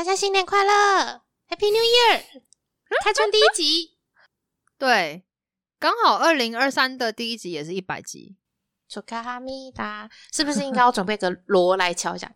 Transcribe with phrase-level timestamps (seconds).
[0.00, 2.22] 大家新年快乐，Happy New Year！
[3.04, 3.98] 开春第一集，
[4.78, 5.26] 对，
[5.78, 8.38] 刚好二零二三的第一集也是一百集，
[8.88, 12.32] 祝卡米达，是不是应该要准备个锣来敲一下，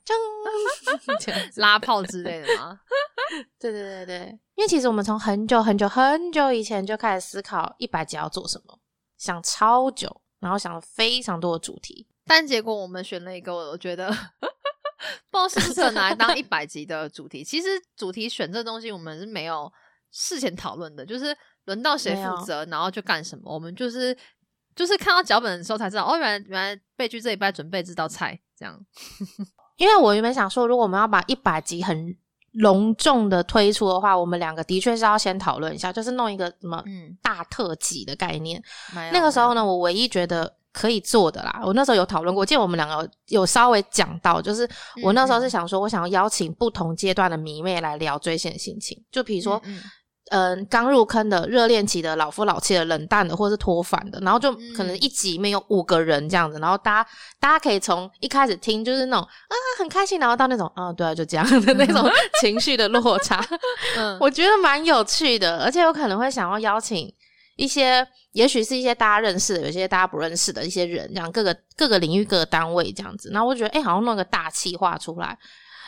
[1.56, 2.80] 拉炮之类的吗？
[3.58, 8.78] 对对对对，因为其实我们从很久很久很久以前就开始思考一百集要做什么，
[9.16, 12.06] 想超久，然后想了非常多的主题。
[12.26, 14.14] 但结果我们选了一个，我觉得
[15.30, 17.45] 不知道是不是拿来当一百集的主题。
[17.45, 19.73] 其实主题选这东西，我们是没有
[20.10, 23.52] 事前讨论的，就是轮到谁负责，然后就干什么。
[23.52, 24.16] 我们就是
[24.74, 28.78] 就是看到脚本的时候才知道，哦，原来原来备剧这一拜准备这道菜这样。
[29.77, 32.16] 因为我原本想说，如果我们要把一百集很
[32.54, 38.62] 隆重的推出的话，我们两个的确是要先讨论一下，就是弄一个什么嗯，大特辑的概念。
[39.12, 44.68] 那个时候呢，我唯一觉得可以做的啦，我那时候有讨论过，我记得我们两个有稍微讲到，就是
[45.02, 49.60] 我那时候是想说，我想要邀请不同阶段的迷妹来聊追星的心情，就比如说。
[49.64, 49.82] 嗯嗯
[50.30, 63.45] 嗯，刚入坑的、热恋期的、老夫老妻的、冷淡的，或是脱反的，然后就可能嗯一集里面有五个人这样子，然后大家大家可以从一开始听就是那种啊很开心，然后到那种啊对啊就这样的那种 情绪的落差，
[63.98, 67.12] 嗯 我觉得蛮有趣的，而且有可能会想要邀请
[67.56, 73.30] 一些，也许是一些大家认识的，有些大家不认识的一些人，这样各个各个领域、各个单位这样子。
[73.30, 75.39] 然后我觉得，哎、好像弄个大气化出来。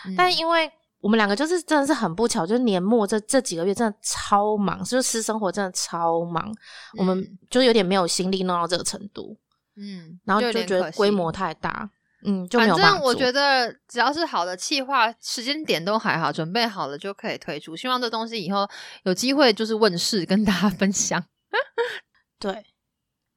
[0.07, 6.53] 嗯但因为我们两个就是真的是很不巧，就是年末这这几个月真的超忙，就是私生活真的超忙，
[6.99, 9.37] 我们嗯就有点没有心力弄到这个程度，
[9.77, 11.89] 嗯，然后就觉得规模太大，
[12.25, 17.77] 嗯，就没反正我觉得得只要是好的企划，时间点都还好，准备好了就可以推出。
[17.77, 18.69] 希望这东西以后
[19.05, 21.23] 有机会就是问世，跟大家分享。
[22.41, 22.65] 对。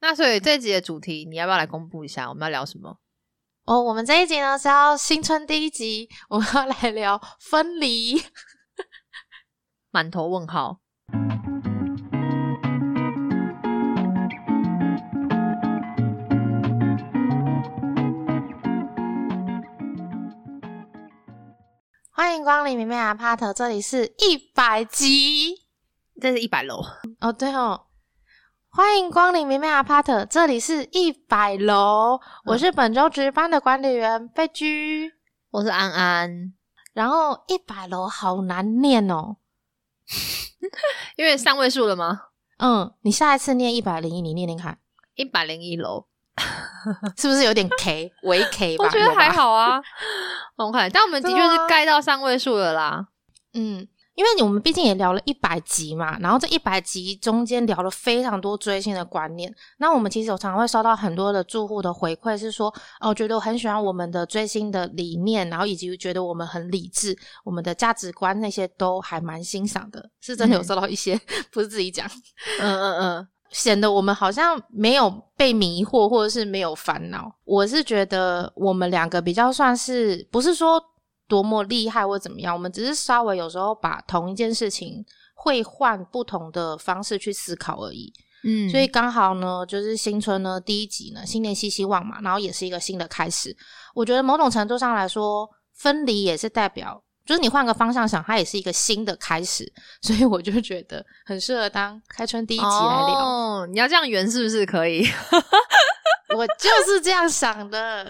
[0.02, 2.26] 那所以这集的主题，你要不要来公布一下？
[2.28, 2.96] 我们要聊什么？
[3.70, 8.20] 哦，我们这一集呢是要新春第一集，我们要来聊分离。
[9.92, 10.80] 满头问号。
[22.10, 25.54] 欢迎光临明媚阿 part，这里是一百集
[26.20, 26.82] 这是一百楼，
[27.20, 27.89] 哦，对哦。
[28.72, 35.12] 欢迎光临明媚阿 part，这里是一百楼，我是本周值班的管理员贝居。
[35.50, 36.54] 我是安安。
[36.92, 39.38] 然后一百楼好难念哦，
[41.16, 42.26] 因为三位数了吗？
[42.58, 44.78] 嗯，你下一次念一百零一，你念念看，
[45.16, 46.06] 一百零一楼，
[47.18, 48.84] 是不是有点 K 微 K 吧？
[48.84, 49.82] 我觉得还好啊。
[50.54, 53.08] OK，但我们的确是盖到三位数了啦。
[53.52, 59.54] 嗯，因为我们毕竟也聊了一百集嘛，然后这一百集中间聊了非常多追星的观念。
[59.78, 71.18] 那我们其实有常常会收到很多的住户的回馈，是说哦，觉得我很喜欢我们的追星的理念，然后以及觉得我们很理智，我们的价值观那些都还蛮欣赏的，是真的有嗯收到一些，
[71.50, 72.06] 不是自己讲。
[72.60, 77.32] 嗯嗯嗯，显得我们好像没有被迷惑，或者是没有烦恼。
[77.44, 80.82] 我是觉得我们两个比较算是不是说
[81.30, 85.04] 多么厉害或怎么样，我们只是稍微有时候把同一件事情
[85.34, 88.12] 会换不同的方式去思考而已。
[88.42, 93.56] 嗯所以刚好呢，就是新春呢第一集呢，新年新希望嘛，然后也是一个新的开始。
[93.94, 97.02] 我觉得某种程度上来说，分离也是代表。
[97.26, 99.70] 就是你换个方向想，它也是一个新的开始，
[100.02, 103.18] 所以我就觉得很适合当开春第一集来聊。
[103.20, 105.06] 哦，你要这样圆是不是可以
[106.36, 108.06] 我就是这样想的。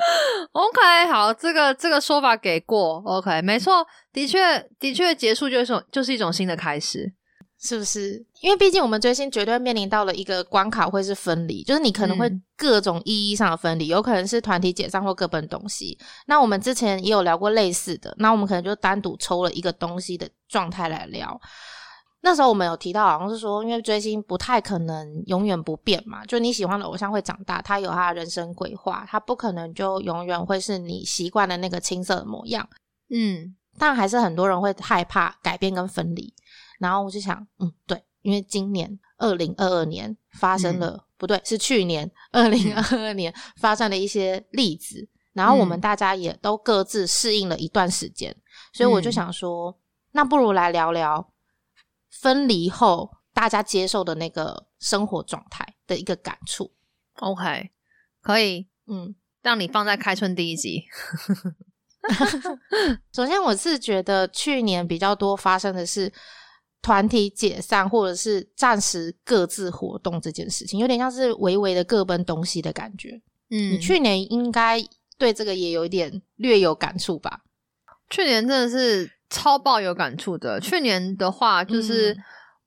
[0.52, 3.02] ？OK，好，这个这个说法给过。
[3.04, 7.12] OK，没错，的确的确，结束就是就是一种新的开始。
[7.62, 8.24] 是不是？
[8.40, 15.98] 因为毕竟我们追星绝对面临到了一个关卡，会是分离，就是你可能会嗯各种意义上的分离，有可能是团体解散或各奔东西。
[16.26, 21.38] 那我们之前也有聊过类似的，那我们可能就单独抽了一个东西的状态来聊。
[22.22, 32.68] 那时候我们有提到，好像是说，因为追星不太可能永远不变嘛，就你喜欢的偶像会长大，他有他的人生规划，他不可能就永远会是你习惯的那个青涩的模样。
[33.08, 36.32] 嗯但还是很多人会害怕改变跟分离。
[36.78, 48.34] 然后我就想，嗯，对，因为今年二零二二年发生了，不对，是去年 二零二二年发生了一些例子，然后我们嗯大家也都各自适应了一段时间，
[48.72, 49.78] 所以我就嗯想说，
[50.12, 51.26] 那不如来聊聊
[52.10, 56.72] 分离后大家接受的那个生活状态的一个感触。
[57.20, 57.70] ，OK，
[58.20, 60.82] 可以嗯，让你放在开春第一集。
[63.12, 66.10] 首先，我是觉得去年比较多发生的是
[66.80, 73.20] 团体解散，或者是暂时各自活动这件事情，有点像是微微的各奔东西的感觉。
[73.50, 74.82] 嗯你去年应该
[75.18, 77.42] 对这个也有一点略有感触吧？
[78.08, 80.60] 去年真的是超爆有感触的。
[80.60, 82.14] 去年的话，就是、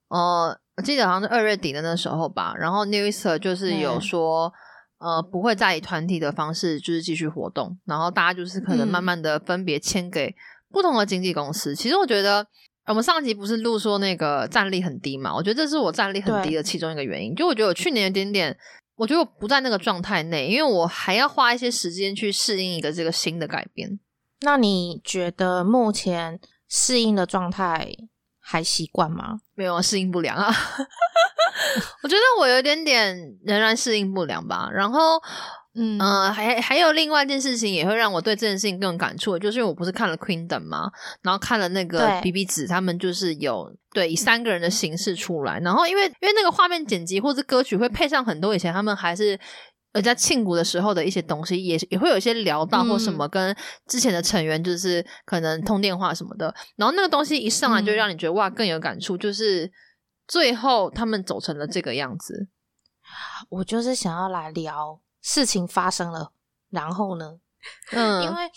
[0.07, 4.51] 呃，我记得好像是二月底的那时候吧，然后 New Easter 就是有对说。
[4.99, 10.33] 呃，不会再以团体的方式就是继续活动，然后大家就是可能慢嗯慢的分别签给
[10.71, 11.75] 不同的经纪公司。
[11.75, 12.47] 其实我觉得，
[12.85, 15.35] 我们上集不是录说那个战力很低嘛？
[15.35, 17.35] 我觉得这是我战力很低的其中一个原因。
[17.35, 18.57] 就我觉得我去年有点点，
[18.95, 23.99] 我觉得我不在那个状态内，因为我还要花一些时间去适应一个这个新的改变。
[24.39, 26.39] 那你觉得目前
[26.75, 27.87] 适应的状态
[28.39, 29.37] 还习惯吗？
[29.53, 30.51] 没有啊适应不良啊。
[32.01, 33.15] 我觉得我有一点点
[33.45, 34.67] 仍然适应不良吧。
[34.73, 35.21] 然后，
[35.75, 40.91] 嗯呃，还还有另外一件事情也会让我对这件事情更有感触，就是因为我不是看了 Queendom 嘛，
[41.21, 49.39] 然后看了那个 B B 子，他们就是有对以三个人的形式出来，然后因为因为那个画面剪辑或是歌曲会配上很多以前他们还是。
[49.93, 53.55] 呃，在庆谷的时候的一些东西，也也会有一些聊到或什么，跟
[53.87, 59.71] 之前的成员就是可能通电话什么的，然后那个东西一上来就嗯让你觉得、哇更有感触，就是
[60.27, 62.49] 最后他们走成了这个样子。
[63.49, 66.31] 我就是想要来聊事情发生了，
[66.69, 67.37] 然后呢？
[67.91, 68.49] 嗯，因为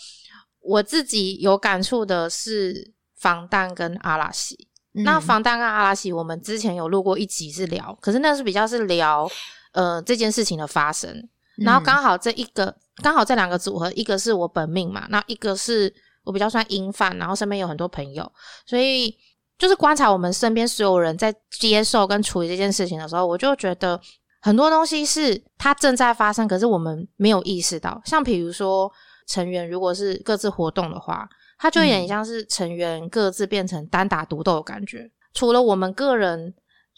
[0.59, 4.67] 我自己有感触的是防弹跟阿拉西。
[4.93, 9.29] 那嗯防弹跟阿拉西，我们之前有录过一集是聊，可是那是比较是聊
[9.77, 11.13] 呃这件事情的发生，
[11.57, 15.93] 然后嗯刚好这一个刚好这两个组合，一个是我本命嘛，那一个是
[16.23, 18.29] 我比较算音范，然后身边有很多朋友，
[18.65, 19.15] 所以
[19.59, 24.01] 就是观察我们身边所有人在接受跟处理这件事情的时候，我就觉得
[24.41, 28.01] 很多东西是它正在发生，可是我们没有意识到。
[28.03, 28.91] 像比如说
[29.27, 31.29] 成员如果是各自活动的话，
[31.59, 35.09] 它就有点嗯像是成员各自变成单打独斗的感觉。
[35.33, 36.53] 除了我们个人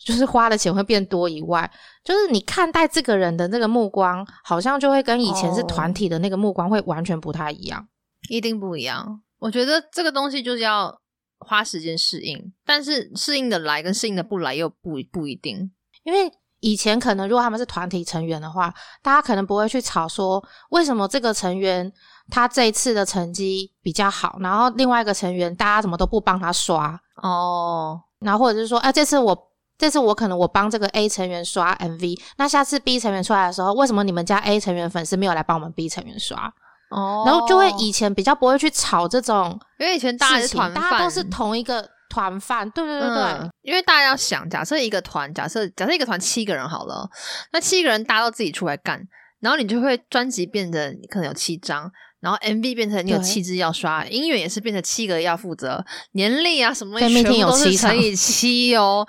[0.06, 1.70] 就是花的钱会变多以外，
[2.04, 7.88] 就是你看待这个人的那个目光，好像就会跟以前是哦团体的那个目光会完全不太一样。
[8.30, 9.22] 一定不一样。
[9.40, 11.00] 我觉得这个东西就是要
[11.40, 15.72] 花时间适应，但是适应的来跟适应的不来又不不一定。
[16.04, 21.92] 因为以前可能如果他们是团体成员的话，大家可能不会去吵说为什么这个成员
[22.30, 29.50] 他这一次的成绩比较好，然后另外一个成员大家怎么都不帮他刷，哦，然后或者是说，哎、这次我
[29.80, 36.54] 这次我可能我帮这个 A 成员刷 MV，那下次 B 成员出来的时候，为什么你们家 A 成员粉丝没有来帮我们 B 成员刷？
[36.90, 47.10] 哦，然后就会以前比较不会去吵这种因为以前大家，是团，大家都是同一个团饭，对对对对，嗯，因为大家要想，假设一个团，假设假设一个团七个人好了，
[47.54, 49.00] 那七个人大家都自己出来干，
[49.40, 51.90] 然后你就会专辑变得可能有七张，
[52.20, 59.08] 然后 MV 变成你有七支要刷，音乐也是变成七个要负责，年历啊什么对全部都是乘以七哦。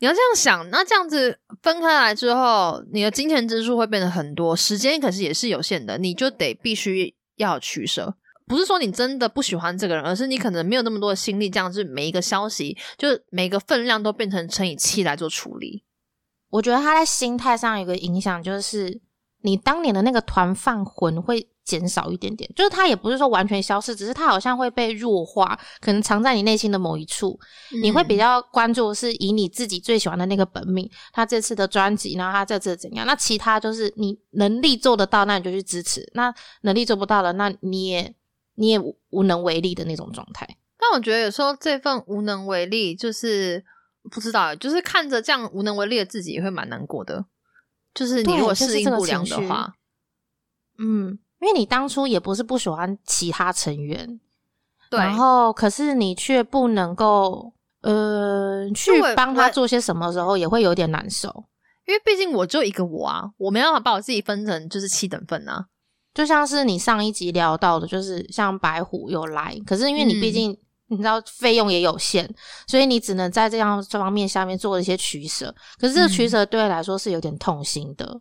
[0.00, 8.16] 你要这样想，那这样子分开来之后，你的金钱支出会变得很多，时间可是也是有限的，你就得必须要取舍。
[8.46, 15.84] 不是说你真的不喜欢这个人，而是你可能没有那么多的心力，这样子每一个消息，就每个分量都变成乘以七来做处理。
[16.50, 19.00] 我觉得他在心态上有个影响，就是
[19.44, 27.38] 你当年的那个团饭魂会减少一点点，就是他也不是说完全消失，只是他好像会被弱化，可能藏在你内心的某一处。
[27.82, 33.06] 你会比嗯较关注的是以你自己最喜欢的那个本命，他这次的专辑，然后他这次怎样？
[33.06, 38.14] 那其他就是你能力做得到，那你就去支持；那能力做不到了，那你也
[38.54, 40.48] 你也无无能为力的那种状态。
[40.78, 43.62] 但我觉得有时候这份无能为力，就是
[44.10, 47.26] 不知道，就是看着这样无能为力的自己，也会蛮难过的。
[47.94, 49.74] 就是你对如果适应不良的话，
[50.78, 54.18] 嗯，因为你当初也不是不喜欢其他成员，
[54.90, 61.44] 对，然后可是你却不能够呃去我帮他做些什么的时候，也会有点难受。
[61.86, 65.66] 因为毕竟我就一个我啊，我没办法把我自己分成就是七等份啊。
[66.14, 70.58] 就像是你上一集聊到的，就是像白虎有来，可是因为你毕嗯竟、
[70.94, 72.28] 你知道费用也有限，
[72.66, 75.54] 所以你只能在这样这方面下面做一些取舍。
[75.78, 78.20] 可是这个取嗯舍对你来说是有点痛心的，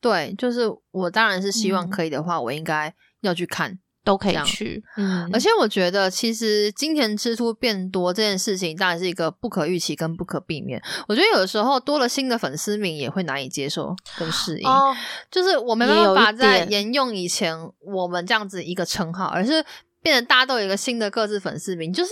[0.00, 3.78] 对，就是我当然是希望嗯可以的话，我应该要去看。
[4.04, 4.82] 都可以去。
[4.96, 10.82] 嗯，而且我觉得，其实金钱支出变多这件事情，当然是一个不可预期跟不可避免。
[11.06, 14.66] 我觉得有的时候多了新的粉丝名，也会难以接受跟适应。
[14.66, 14.96] 哦，
[15.30, 19.62] 就是我没办法再沿用以前我们这样子一个称号，而是
[20.08, 21.92] 变得大家都有一个新的各自粉丝名。
[21.92, 22.10] 就是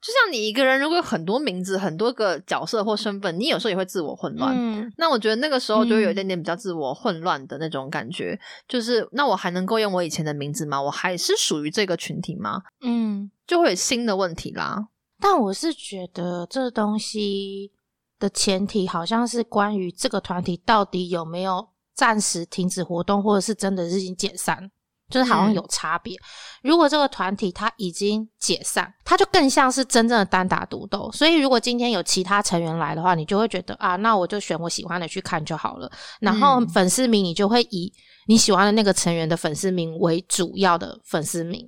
[0.00, 4.54] 就像你一个人如果有很多名字、很多个角色或身份，你有时候也会自我混乱。
[4.56, 10.80] 嗯，那我觉得那个时候就会有一嗯点点比较自我混乱的那种感觉，就是那我还能够用我以前的名字吗？
[10.80, 12.62] 我还是属于这个群体吗？
[12.80, 14.88] 嗯，就会有新的问题啦。
[15.20, 17.70] 但我是觉得这东西
[18.18, 24.72] 的前提好像是关于这个团体到底有没有暂时停止活动，或者是真的是已经解散。
[25.12, 26.16] 就是好像嗯有差别。
[26.62, 31.08] 如果这个团体它已经解散，它就更像是真正的单打独斗。
[31.12, 35.90] 所以如果今天有其他成员来的话，你就会觉得啊，那我就选我喜欢的去看就好了。
[36.20, 37.92] 然后嗯粉丝名你就会以
[38.26, 41.64] 你喜欢的那个成员的粉丝名为主要的粉丝名。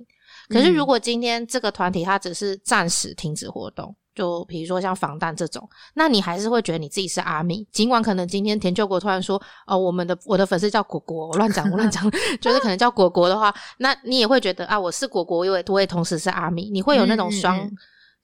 [0.49, 12.09] 可是嗯如果今天这个团体它只是暂时停止活动，就比如说像防弹这种，那你还是会觉得你自己是阿米，尽管可能今天田救国突然说，哦，我们的我的粉丝叫果果，我乱讲我乱讲，
[12.41, 17.71] 就是可能叫果果的话，那你也会觉得啊，我是果果，我也我也同时是阿米，你会有那种双、嗯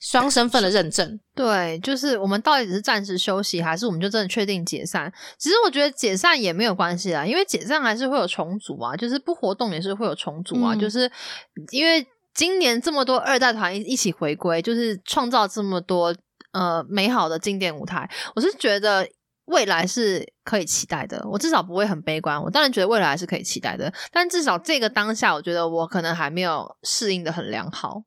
[0.03, 1.19] 双身份的认证。
[1.35, 5.13] 对，就是我们到底只是暂时休息，还是我们就真的确定解散？
[5.37, 11.01] 其实我觉得解散也没有关系啊，因为解散还是会有重组啊，就是不活动也是会有重组啊，嗯就是
[11.69, 16.15] 因为今年这么多二代团一一起回归，就是创造这么多
[16.51, 19.07] 呃美好的经典舞台，我是觉得。
[19.45, 22.41] 未来是可以期待的，我至少不会很悲观。
[22.41, 28.01] 我当然觉得未来是可以期待的，但至少这个当下，我觉得我可能还没有适应的很良好。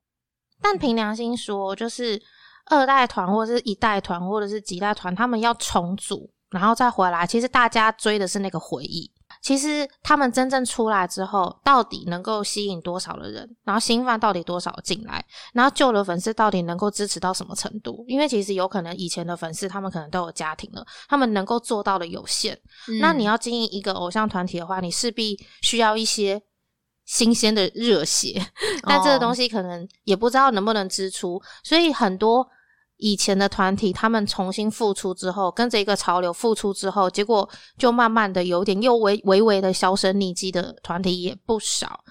[0.63, 2.23] 但凭良心说，就是
[2.71, 9.11] 二代团或者是一代团或者是几代团，他们要重组然后再回来，其实大家追的是那个回忆。
[9.45, 13.57] 其实他们真正出来之后，到底能够吸引多少的人？
[13.63, 15.23] 然后新饭到底多少进来？
[15.53, 18.03] 然后旧的粉丝到底能够支持到什么程度？
[18.09, 22.59] 因为其实有可能以前的粉丝他们可能都有家庭了，他们能够做到的有限。
[23.01, 26.41] 那你要要经营一个偶像团体的话，你势必需要一些
[27.05, 28.41] 新鲜的热血，
[28.87, 32.49] 但这个东西西可能也不知道能不能支出，所以很多
[32.97, 42.05] 以前的团体，他们重新复出之后，跟着一个潮流复出之后，结果就慢慢的有点又微微微的销声匿迹的团体也不少。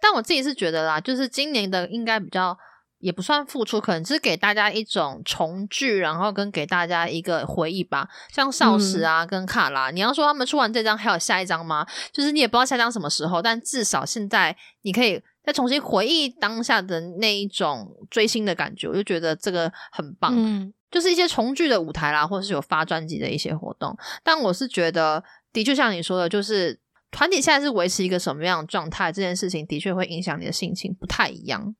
[0.00, 2.56] 但我自己是觉得啦，就是今年的应该比较
[3.00, 8.08] 也不算付出，可能只是给大家一种重聚，然后跟给大家一个回忆吧。
[8.32, 11.86] 像少时啊，跟卡拉，你要说他们出完这张还有下一张吗？
[12.12, 20.34] 就是你也不知道下一张什么时候，但至少现在你可以再重新回忆当下的那一种追星的感觉，我就觉得这个很棒。
[20.36, 23.96] 嗯就是一些重聚的舞台啦，或者是有发专辑的一些活动。
[24.22, 25.24] 但我是觉得，
[25.54, 26.78] 的确像你说的，就是
[27.10, 31.74] 团体现在是维持一个什么样的状态，这件事情的确会影响你的心情，不太一样。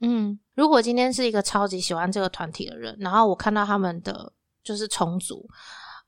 [0.00, 5.48] 嗯，如果今天是一个超级喜欢这个团体的人，然后我看到他们的就是重组，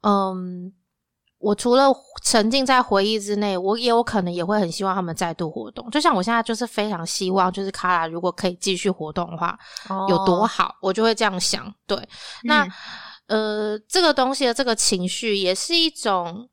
[0.02, 0.74] 嗯。
[1.38, 5.88] 我除了沉浸在回忆之内，我也有可能也会很希望他们再度活动。
[5.90, 9.58] 就像我现在就是非常希望，就是卡拉如果可以继续活动的话，
[10.08, 11.72] 有多好，我就会这样想。
[11.86, 11.96] 对，
[12.44, 12.64] 那、
[13.26, 16.48] 嗯呃，这个东西的这个情绪也是一种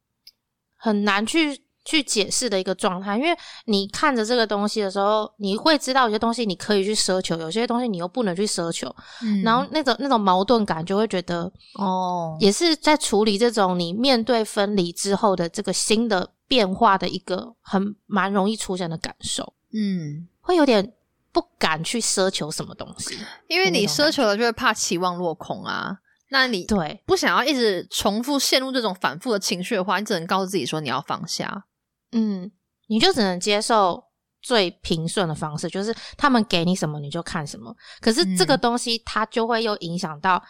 [0.75, 20.93] 很难去去解释的一个状态，因为你看着这个东西的时候，你会知道有些东西你可以去奢求，有些东西你又不能去奢求，嗯然后那种那种矛盾感就会觉得，哦，也是在处理这种你面对分离之后的这个新的变化的一个很蛮容易出现的感受，嗯，会有点
[21.31, 23.17] 不敢去奢求什么东西。
[23.47, 25.97] 因为你奢求了，就会怕期望落空啊。
[26.29, 31.65] 那你对，不想要一直重复陷入这种反复的情绪的话，你只能告诉自己说你要放下。
[32.13, 32.51] 嗯，
[32.87, 34.03] 你就只能接受
[34.41, 37.75] 最平顺的方式，就是他们给你什么你就看什么。
[37.99, 40.41] 可是这个嗯东西它就会又影响到，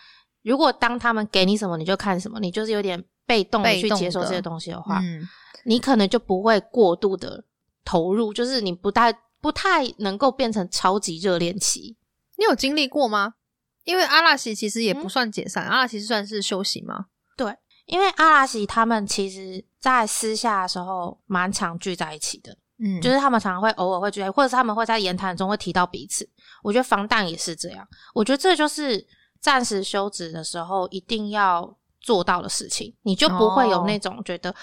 [0.44, 5.28] 如果当他们给你什么你就看什么，你就是有点被动的去接受这些东西的话，嗯，
[5.66, 7.44] 你可能就不会过度的
[7.86, 11.98] 投入，就是你不太不太能够变成超级热恋期。
[12.38, 13.36] 你有经历过吗？
[13.84, 17.08] 因为阿拉西其实也不嗯算解散，阿拉西算是休息吗？
[17.36, 17.56] 对
[17.86, 26.26] 因为阿拉西他们其实在私下的时候蛮常聚在一起的，嗯，就是他们常常会偶尔会聚在，或者是他们会在言谈中会提到彼此。
[26.64, 29.06] 我觉得防弹也是这样，我觉得这就是
[29.42, 33.84] 暂时休止的时候一定要做到的事情，你就不会有哦。
[33.86, 34.56] 那种觉得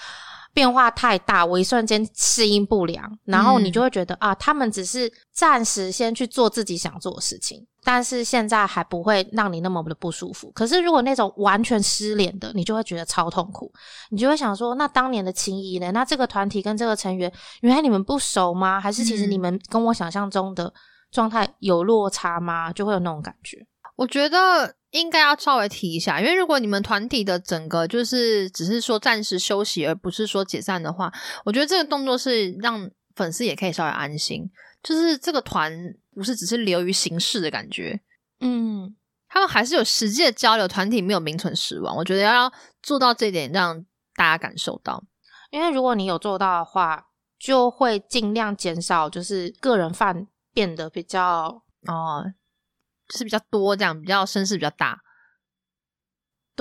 [0.55, 3.71] 变化太大，我一瞬间适应不良，然后你嗯。
[3.71, 10.51] 就会觉得、啊，他们只是暂时先去做自己想做的事情，但是现在还不会让你那么的不舒服。
[10.51, 13.71] 可是如果那种完全失联的，你就会觉得超痛苦，
[14.09, 15.91] 你就会想说，那当年的情谊呢？
[15.91, 18.79] 那这个团体跟这个成员，原来你们不熟吗？
[18.79, 20.71] 还是其实嗯你们跟我想象中的
[21.11, 22.71] 状态有落差吗？
[22.71, 23.57] 就会有那种感觉。
[23.95, 31.11] 我觉得应该要稍微提一下，因为如果你们团体的整个就是只是说暂时休息，而不是说解散的话，
[31.45, 34.49] 我觉得这个动作是让粉丝也可以稍微安心，
[34.81, 35.71] 就是这个团
[36.13, 38.01] 不是只是流于形式的感觉，
[38.39, 38.95] 嗯，
[39.27, 41.95] 他们还是有实际的交流，团体没有名存实亡。
[41.95, 42.51] 我觉得要
[42.81, 45.03] 做到这一点，让大家感受到。
[45.49, 47.07] 因为如果你有做到的话，
[47.39, 52.25] 就会尽量减少就是个人饭变得比较哦，
[53.07, 55.01] 就是比较多这样，比较声势比较大，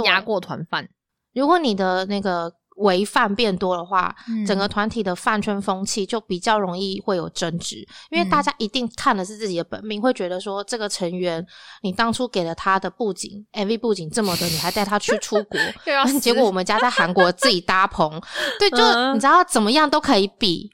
[0.04, 0.88] 压过团饭。
[1.32, 4.44] 如果你的那个违犯变多的话，嗯。
[4.44, 11.44] 整个团体的饭圈风气就比较容易会有争执，因为大家一定看的是自己的本命，会觉得说这个成员
[11.82, 15.58] 你当初给了他的布景 MV 布景这么的，你还带他去出国，
[16.20, 18.20] 结果我们家在韩国自己搭棚，
[18.58, 19.14] 对，就嗯。
[19.14, 20.70] 你知道怎么样都可以比。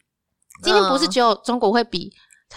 [0.63, 1.11] 今天不是嗯。
[1.11, 2.11] 只有中国会比，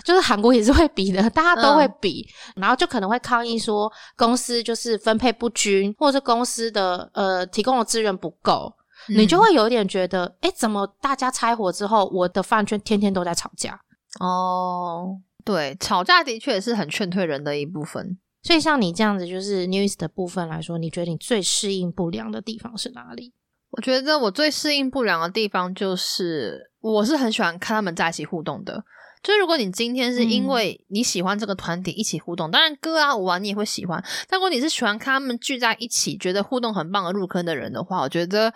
[0.06, 1.94] 就是韩国也是会比的， 大家都会嗯。
[2.00, 2.26] 比，
[2.56, 8.72] 然后就可能会抗议说公司就是分配不均，或者是公司的呃提供的资源不够，
[9.10, 13.80] 你就嗯会有点觉得，哎、怎么大家拆伙之后，我的饭圈天天都在吵架？
[14.20, 18.18] 哦，对，吵架的确是很劝退人的一部分。
[18.42, 23.34] 所以像你这样子，就是 news 的部分来说，你觉得你最适应不良的地方是哪里？
[23.72, 28.84] 我觉得我最适应不良的地方就是，我是很喜欢看他们在一起互动的。
[29.22, 38.54] 就如果你今天是因嗯为你喜欢这个团体一起互动，当然歌啊舞啊你也会喜欢，但如果你是喜欢看他们聚在一起，觉得互动很棒而入坑的人的话，我觉得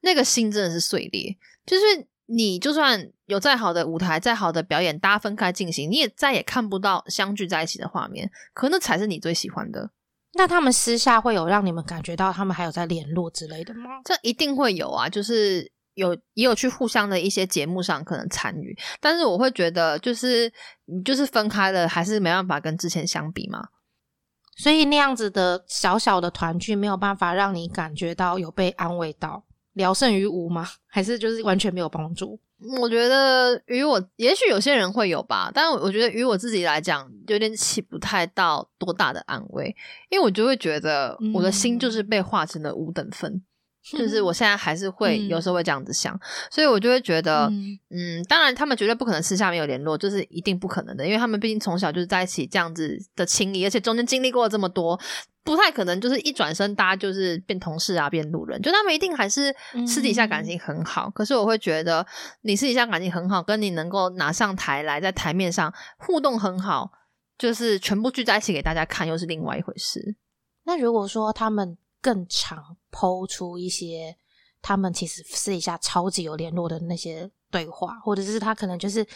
[0.00, 1.36] 那个心真的是碎裂。
[1.64, 1.84] 就是
[2.26, 9.90] 你就算有再好的舞台、再好的表演，大家分开进行，你也再也看不到相聚在一起的画面，可那才是你最喜欢的。
[10.34, 14.00] 那他们私下会有让你们感觉到他们还有在联络之类的吗？
[14.04, 15.70] 这一定会有啊，就是
[16.00, 20.52] 有也有去互相的一些节目上可能参与，但是我会觉得就是
[21.04, 23.68] 就是分开了，还是没办法跟之前相比嘛。
[24.56, 30.66] 所以那样子的小小的团聚没有办法让你感觉到有被安慰到，聊胜于无吗？
[30.88, 32.38] 还是就是完全没有帮助？
[32.78, 39.74] 我觉得与我，也许有些人会有吧，但我觉得与我自己来讲，有点起不太到多大的安慰，
[40.10, 43.42] 因为我就会觉得我的心就是被划成了五等分，
[43.82, 46.18] 就是我现在还是 会嗯有时候会这样子想，
[46.50, 55.00] 所以我就会觉得，嗯嗯，当然他们绝对不可能私下没有联络，就是一定不可能的，因为他们毕竟从小就是在一起这样子的情谊，而且中间经历过了这么多，
[55.42, 59.54] 不太可能就是一转身大家就是变同事啊，变路人，就他们一定还是
[59.86, 61.08] 私底下感情很好。
[61.10, 62.06] 可是我会觉得，
[62.42, 66.92] 你私底下感情很好，跟你能够拿上台来在台面上互动很好，
[67.38, 70.16] 就是全部聚在一起给大家看，又是另外一回事。
[70.64, 74.16] 那如果说他们更常抛出一些
[74.62, 79.06] 他们其实私底下超级有联络的那些对话，或者是他可能就是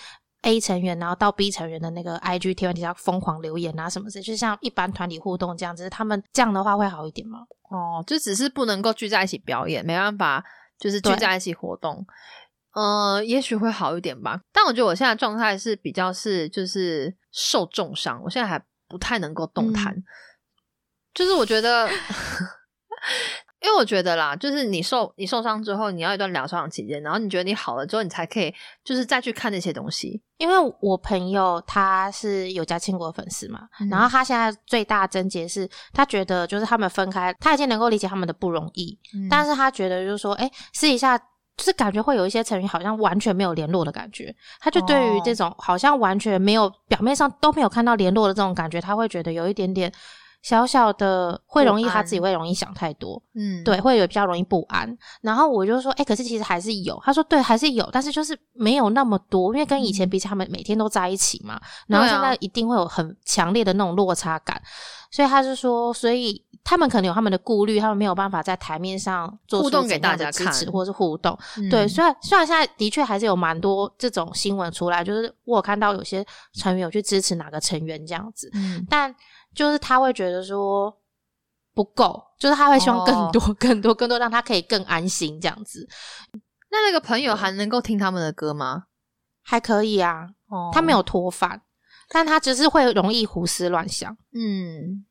[0.43, 7.47] A 成员，然后到 B 成员的那个 IG 贴文底下疯狂留言啊什么之类，就像一般团体互动这样子，他们这样的话会好一点吗？
[7.71, 10.45] 哦，就只是不能够聚在一起表演，没办法，
[10.79, 12.07] 就是聚在一起活动。
[12.73, 14.41] 呃，也许会好一点吧。
[14.53, 19.97] 但我觉得我现在状态是比较是就是受重伤，我现在还不太能够动弹。
[21.15, 21.89] 就是我觉得，
[23.61, 28.53] 因为我觉得啦，就是你受你受伤之后，你要一段疗伤的期间，然后你觉得你好了之后，你才可以
[28.85, 30.23] 就是再去看那些东西。
[30.37, 38.99] 因为我朋友他是有家庆国粉丝嘛，嗯然后他现在最大症结是他觉得就是他们分开，他已经能够理解他们的不容易，
[39.31, 45.23] 但是是他觉得就是说，哎、私底下就是感觉会有一些成员好像完全没有联络的感觉，他就对于哦。
[45.25, 49.91] 这种好像完全没有表面上都没有看到联络的这种感觉，他会觉得有一点点
[50.45, 54.95] 小小的会容易他自己会容易想太多，嗯，对，会有比较容易不安。
[55.23, 57.01] 然后我就说，哎、可是其实还是有。
[57.03, 64.61] 他说，对，还是有，但是就是没有那么多，因为跟以前嗯比起，他们每天都在一起嘛，然后现在一定会有很强烈的那种落差感。
[65.11, 71.39] 所以他就说，所以他们可能有他们的顾虑，他们没有办法在台面上做出互动给怎样的大家支持或是互动。
[71.57, 79.15] 嗯对，虽然虽然现在的确还是有蛮多这种新闻出来，就是我有看到有些成员有去支持哪个成员这样子，嗯但
[79.55, 80.97] 就是他会觉得说
[81.75, 85.89] 不够，就是他会希望更哦多、更多、更多，让他可以更安心这样子，
[86.71, 88.87] 那那个朋友还能够听他们的歌吗？
[89.43, 90.31] 还可以啊。
[90.49, 91.61] 哦他没有脱发，
[92.11, 94.17] 但他只是会容易胡思乱想。
[94.33, 95.05] 嗯，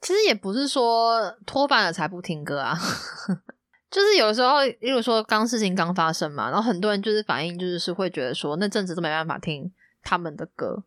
[0.00, 2.76] 其实也不是说脱发了才不听歌啊，
[3.90, 10.82] 就是有时候，例如说刚事情刚发生嘛，然后很多人就是反应就是是会觉得说那阵子都没办法听他们的歌，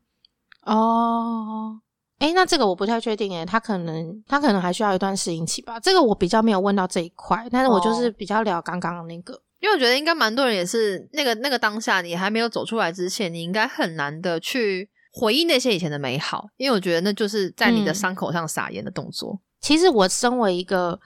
[0.63, 1.79] 哦，
[2.19, 5.79] 哎，那这个我不太确定诶，他可能他可能还需要一段适应期吧。
[5.79, 9.39] 这个我比较没有问到这一块，但是我就是哦比较聊刚刚的那个。
[9.59, 19.39] 因为我觉得应该蛮多人也是那个那个当下，你还没有走出来之前，你应该很难的去回忆那些以前的美好，因为我觉得那就是在你的嗯伤口上撒盐的动作。
[19.61, 20.99] 其实我身为一个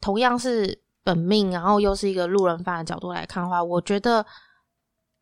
[0.00, 4.24] 同样是本命，然后又是一个路人犯的角度来看的话，我觉得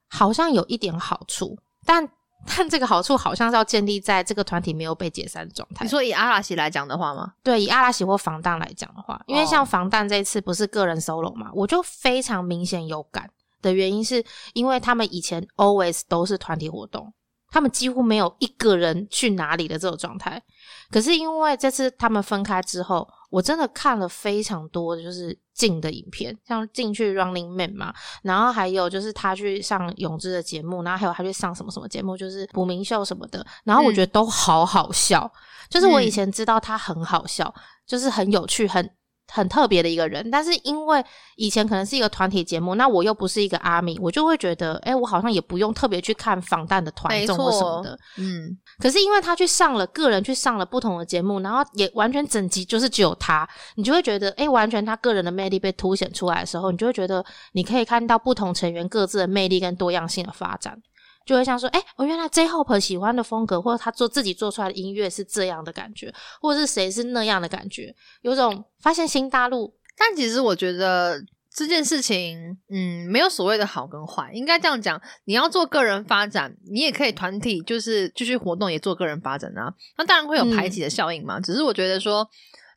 [0.09, 2.09] 好像有一点好处，但
[2.49, 5.91] 但这个好处好像是要建立在这个团体没有被解散的状态你。
[5.91, 7.33] 说以阿拉西来讲的话吗？
[7.43, 13.29] 对，以阿拉西或防弹来讲的话，因为哦像防弹这一次不是个人 solo 嘛，我就非常明显有感
[13.61, 17.13] 的原因是因为他们以前 always 都是团体活动，
[17.51, 20.43] 他们几乎没有一个人去哪里的这种状态。
[20.91, 35.31] 可是因为这次他们分开之后我真的看了非常多的就是进的影片，像进去 Running Man 嘛，然后还有就是他去上泳姿的节目，然后还有他去上什么什么节目，就是补名秀什么的，然后我觉得都好好笑。
[35.69, 37.55] 就是我以前知道他很好笑，
[37.87, 38.91] 就是很有趣，很。
[39.31, 41.05] 很特别的一个人，但是因为
[41.37, 48.57] 以前可能是一个团体节目，那我又不是一个阿米，我就会觉得，哎，我好像也不用特别去看防弹的团综或什么的，嗯。
[48.79, 60.81] 可是因为他去上了个人去上了不同的节目，然后也完全整集就是只有他，你就会觉得，哎，完全他个人的魅力被凸显出来的时候，你就会觉得你可以看到不同成员各自的魅力跟多样性的发展。
[61.29, 66.11] 就会像说，哎，我原来 J Hope 喜欢的风格，或者他做自己做出来的音乐是这样的感觉，
[66.41, 69.77] 或者是谁是那样的感觉，有种发现新大陆。
[69.99, 71.23] 但其实我觉得
[71.55, 74.99] 这件事情，嗯，没有所谓的好跟坏，应该这样讲。
[75.27, 79.75] 你要做个人发展，你也可以团体，就是继续活动，也做个人发展啊。
[79.99, 81.39] 那当然会有排挤的效应嘛。
[81.39, 82.27] 只是我觉得说，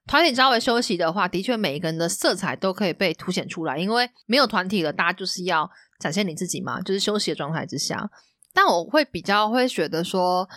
[0.08, 8.10] 团体稍微休息的话，的确每一个人的色彩都可以被凸显出来，因为没有团体了，大家就是要展现你自己嘛，就是休息的状态之下。
[8.54, 10.48] 但我会比较会觉得说，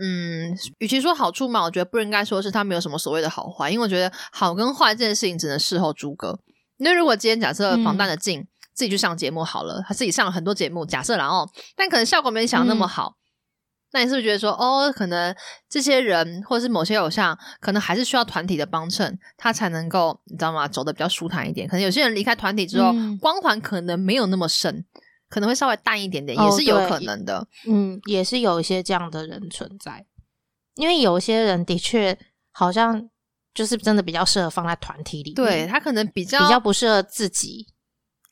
[0.00, 6.38] 嗯，与其说好处嘛，我觉得不应该说是他没有什么所谓的好坏，因为我觉得好跟坏这件事情只能事后诸葛。
[6.78, 13.14] 那如果今天假设防弹的镜自己去上节目好了，他自己上了很多节目，假设然后，但可能效果没想那么好，
[13.92, 15.34] 那你是不是觉得说，哦，可能
[15.68, 20.66] 这些人或者是某些偶像，可能还是需要团体的帮衬，他才能够你知道吗？
[20.66, 21.68] 走的比较舒坦一点。
[21.68, 24.84] 可能有些人离开团体之后，光环可能没有那么深。
[25.34, 27.44] 可能会稍微淡一点点，也是有可能的。
[27.66, 30.06] 嗯，也是有一些这样的人存在，
[30.76, 32.16] 因为有些人的确
[32.52, 33.10] 好像
[33.52, 37.66] 就是真的比较适合放在团体里，对他可能比较比较不适合自己，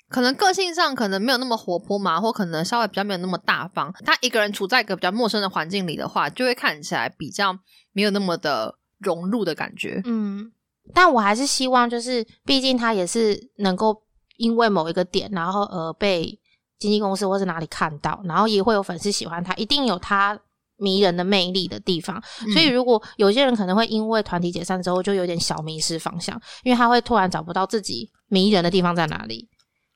[0.09, 3.93] 可能个性上可能没有那么活泼嘛，或可能稍微比较没有那么大方。
[4.05, 7.53] 他一个人处在一个比较陌生的环境里的话，就会看起来比较
[7.91, 10.01] 没有那么的融入的感觉。
[10.05, 10.53] 嗯，
[10.95, 14.05] 但我还是希望，就是毕竟他也是能够
[14.37, 16.39] 因为某一个点，然后而被。
[16.83, 20.39] 经纪公司或是哪里看到，然后也会有粉丝喜欢他，一定有他
[20.77, 22.21] 迷人的魅力的地方。
[22.53, 29.49] 所以，如果有些人可能会因为团体解散之后就有点小迷失方向，因为他会突然找不到自己迷人的地方在哪里。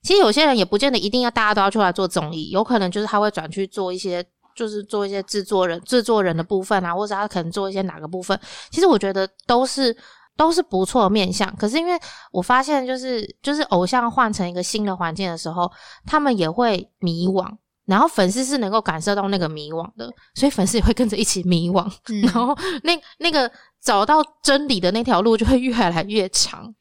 [0.02, 8.38] 其实有些人也不见得一定要大家都要出来做综艺，有可能就是他会转去做一些，就是做一些制作人、制作人的部分啊，或者他可能做一些哪个部分。
[8.70, 9.96] 其实我觉得都是。
[10.36, 11.98] 都是不错的面相，可是因为
[12.30, 15.70] 我发现，就是就是偶像换成一个新的环境的时候，
[16.04, 17.50] 他们也会迷惘，
[17.86, 21.90] 然后粉丝是能够感受到那个迷惘的，所以粉丝也会跟着一起迷惘，
[22.22, 26.74] 然后那那个找到真理的那条路就会越来越长。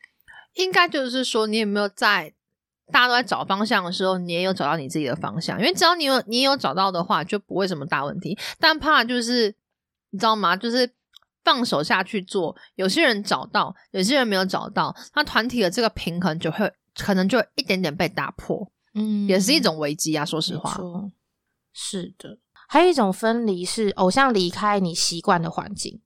[0.56, 2.34] 应该就是说，你有没有在
[2.92, 5.58] 大家都在找方向的时候，你也有找到你自己的方向？
[5.60, 8.38] 因为只要你有你有找到的话，就不会什么大问题。
[8.60, 9.56] 但怕就是
[10.10, 10.58] 你知道吗？
[10.58, 10.92] 就是。
[11.46, 20.26] 放手下去做，有些人找到，有些人没有找到，那团体的这个平衡就会可能就一点点被打破，嗯，也是一种危机啊。
[20.26, 20.76] 说实话，
[21.72, 22.40] 是的。
[22.68, 26.02] 还有一种分离是偶像离开你习惯的环境，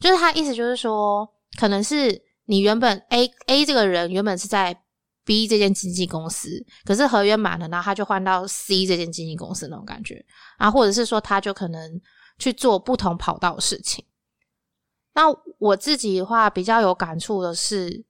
[0.00, 4.82] 就是他意思就是说，可能是你原本 A A 这个人原本是在
[5.26, 10.24] B 这间经纪公司，可是合约满了，然后他就换到 C 这间经纪公司那种感觉，
[10.56, 12.00] 啊，或者是说他就可能
[12.38, 14.02] 去做不同跑道的事情。
[15.14, 15.24] 那
[15.58, 18.04] 我自己的话比较有感触的是，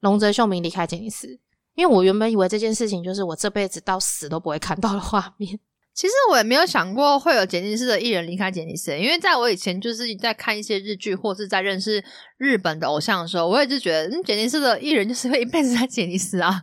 [0.00, 1.38] 龙泽秀明离开杰尼斯，
[1.74, 5.58] 因为我原本以为这件事情就是我这辈子到死都不会看到的画面。
[5.94, 12.04] 其实我也没有想过会有杰尼斯的艺人离开杰尼斯，因为在我以前就是在看一些日剧或是在认识
[12.36, 16.62] 日本的偶像的时候，我也是觉得，嗯，杰尼斯的艺人就是会一辈子在杰尼斯啊。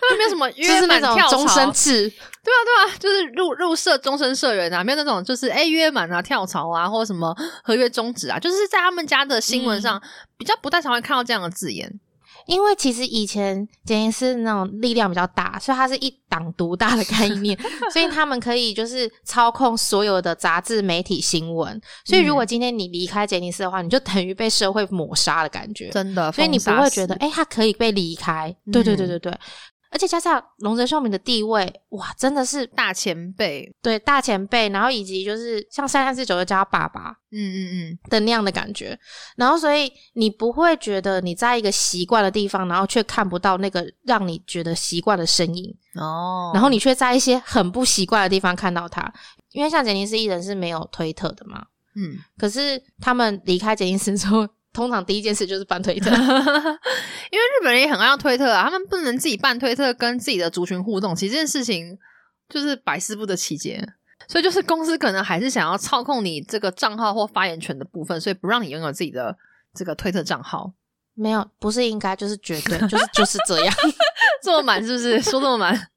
[0.00, 10.02] 他们没有什么约满跳槽，终身制，对啊对啊，就是入入社终身社员啊，没有那种就是哎约满啊跳槽啊或者什么合约终止啊，就是在他们家的新闻上
[10.36, 12.00] 比较不太常会看到这样的字眼。
[12.46, 17.58] 因为其实以前杰尼斯那种力量比较大，所以它是一党独大的概念，
[17.92, 21.80] 所以他们可以就是操控所有的杂志、媒体、新闻。
[22.04, 26.30] 所以如果今天你离开杰尼斯的话，你就等于被社会抹杀的感觉，真的。
[26.32, 28.54] 所以你不会觉得，哎，他可以被离开？
[28.72, 29.38] 对对对对对。
[29.94, 37.98] 而且加上龙泽秀明的地位，哇，真的是大前辈，对大前辈，然后以及就是像三三四九就叫他爸爸，嗯嗯嗯。
[38.10, 38.98] 的那样的感觉，
[39.36, 45.72] 然后所以你不会觉得你在一个习惯的地方，然后却看不到那个让你觉得习惯的身影。
[45.94, 49.14] 哦，然后你却在一些很不习惯的地方看到他，
[49.52, 54.48] 因为像杰尼斯艺人是没有推特的嘛，嗯，可是他们离开杰尼斯之后。
[54.74, 61.96] 通常第一件事就是办推特， 因为日本人也很爱用推特啊，他们不能自己办推特跟自己的族群互动，其实这件事情
[62.48, 63.94] 就是百思不得其解。
[64.26, 69.36] 所以就是公司可能还是想要操控你这个账号或发言权的部分，所以不让你拥有自己的
[69.74, 70.72] 这个推特账号。
[71.12, 73.74] 没有，不是应该，就是绝对， 就是就是这样，
[74.42, 75.20] 这么满是不是？
[75.20, 75.88] 说这么满，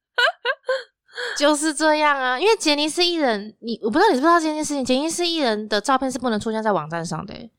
[1.37, 2.37] 就是这样啊！
[2.37, 7.49] 因为杰尼斯艺人，你我不知道你知不知道这件事情，杰尼斯艺人的照片是不能出现在网站上的、欸。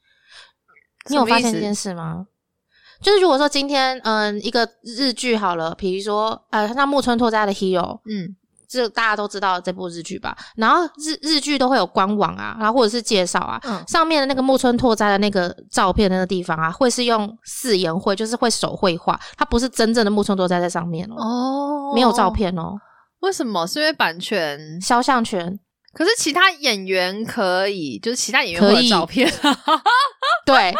[1.08, 2.26] 你有发现这件事吗？
[3.00, 8.34] 就是如果说今天，嗯，一个日剧好了，比如说，呃，像木村拓哉的《Hero》，嗯
[8.68, 10.36] 这大家都知道这部日剧吧？
[10.56, 22.74] 然后日日剧都会有官网啊，然后或者是介绍啊，嗯上面的那个木村拓哉的那个照片那个地方啊，会是用四言绘，就是会手绘画，它不是真正的木村拓哉在上面哦，哦没有照，片哦，
[23.20, 23.66] 为什么？
[23.66, 24.78] 是因为版权？
[24.82, 25.58] 肖像权。
[25.92, 29.28] 可是其他演员可以，就是其他演员会有照片。
[30.46, 30.74] 对，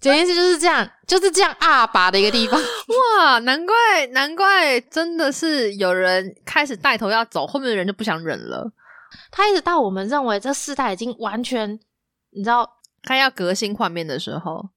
[0.00, 2.60] 简直是就是这样，就是这样阿拔的一个地方。
[3.20, 8.70] 哇，难怪难怪，真的是有人开始带头要走，后面的人就不想忍了，
[9.30, 11.78] 他一直到我们认为这世代已经完全，
[12.30, 12.68] 你知道，
[13.02, 14.70] 他要革新换面的时候，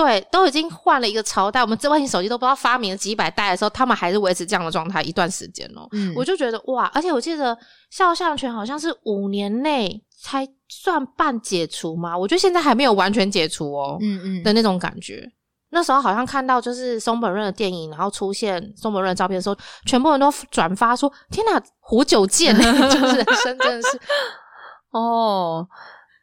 [0.00, 5.88] 对，都已经换了一个朝代，我们智慧型手机都不知道发明了几百代的时候，他们还是维持这样的状态一段时间哦。
[5.90, 7.58] 嗯我就觉得哇，而且我记得
[7.90, 13.98] 肖像权好像是五年内才算半解除嘛，我觉得现在还没有完全解除哦。
[14.00, 15.28] 嗯嗯的那种感觉。
[15.70, 22.62] 那时候好像看到就是松本润的电影，然后出现松本润的照片的时候，全部人都转发说：“天哪，活久见！” 就
[23.08, 24.00] 是人生真的是
[24.92, 25.68] 哦，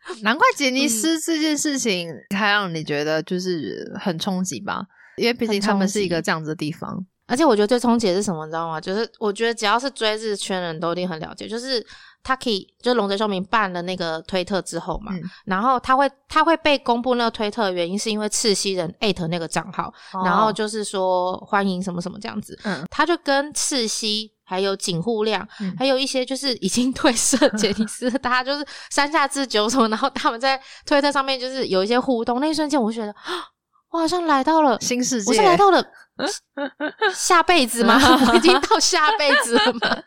[0.24, 4.84] 难怪杰尼嗯斯这件事情才让你觉得就是很冲击吧，
[5.18, 7.06] 因为毕竟他们是一个这样子的地方。
[7.28, 8.80] 而且我觉得最冲击的是什么，你知道吗？
[8.80, 11.84] 就是我觉得只要是追日圈人都一定很了解，就是
[12.22, 19.92] 他可以就龙泽秀明办了那个推特之后嘛，嗯然后他会他会被公布那个推特的原因是因为赤西人艾特那个账号，
[20.24, 24.35] 然后就是说欢迎什么什么这样子，嗯他就跟赤西。
[24.46, 33.44] 还有警护量，嗯还有一些就是已经 退社杰尼斯，大家就是山下智久什么，然后他们在推特上面就是有一些互动，那一瞬间我就觉得，啊
[33.92, 35.82] 我好像来到了新世界，我是来到了
[37.16, 37.98] 下辈子吗？
[38.30, 39.98] 我已经到下辈子了吗？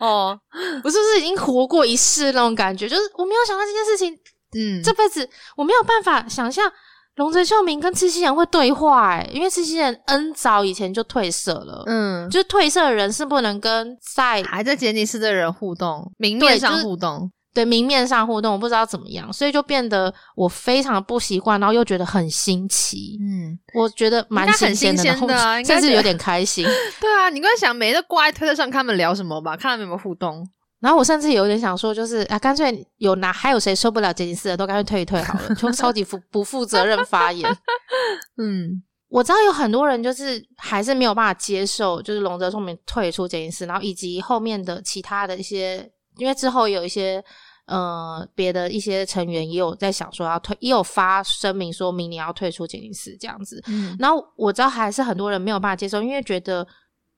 [0.00, 0.40] 哦，
[0.82, 2.88] 我是不是已经活过一世那种感觉？
[2.88, 4.14] 就是我没有想到这件事情，
[4.58, 6.70] 嗯，这辈子我没有办法想象
[7.20, 26.64] 龙泽秀明跟赤西仁会对话、欸，因为赤西仁 N 早以前就退社了，嗯，就是退社的人是不能跟在还在杰尼斯的人互动，明面上互动，对明面上互动，我不知道怎么样，所以就变得我非常不习惯，然后又觉得很新奇，嗯，我觉得蛮新鲜的啊然后应该觉得甚至有点开心。
[26.98, 30.48] 对啊，你刚才想每天都挂在推特上看他们聊什么吧，看他们有没有互动。
[30.80, 37.48] 然后我甚至有点想说，就是啊，干脆有哪还有谁受不了杰尼斯的，都干脆退一退好了，就超级负不负责任发言。
[38.38, 47.20] 嗯我知道有很多人就是还是没有办法接受，就是龙泽聪明退出杰尼斯，然后以及后面的其他的一些，因为之后有一些
[47.66, 53.60] 呃别的一些成员也有在想说要退，也有发声明说明年要退出杰尼斯这样子。
[53.66, 56.64] 嗯然后我知道还是很多人没有办法接受，因为觉得